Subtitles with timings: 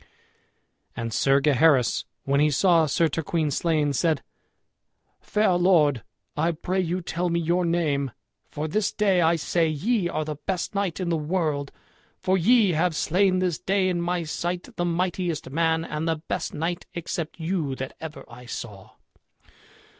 [0.95, 4.23] And Sir Gaheris, when he saw Sir Turquine slain, said,
[5.19, 6.03] "Fair lord,
[6.35, 8.09] I pray you tell me your name,
[8.49, 11.71] for this day I say ye are the best knight in the world,
[12.17, 16.51] for ye have slain this day in my sight the mightiest man and the best
[16.51, 18.93] knight except you that ever I saw."